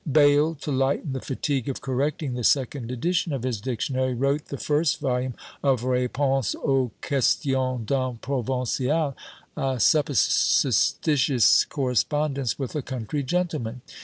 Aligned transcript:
Bayle, 0.11 0.55
to 0.61 0.71
lighten 0.71 1.13
the 1.13 1.21
fatigue 1.21 1.69
of 1.69 1.79
correcting 1.79 2.33
the 2.33 2.43
second 2.43 2.89
edition 2.91 3.31
of 3.33 3.43
his 3.43 3.61
Dictionary, 3.61 4.15
wrote 4.15 4.45
the 4.45 4.57
first 4.57 4.99
volume 4.99 5.35
of 5.61 5.81
"Réponses 5.81 6.55
aux 6.55 6.89
Questions 7.07 7.85
d'un 7.85 8.15
Provincial," 8.17 9.15
a 9.55 9.79
supposititious 9.79 11.65
correspondence 11.65 12.57
with 12.57 12.75
a 12.75 12.81
country 12.81 13.21
gentleman. 13.21 13.81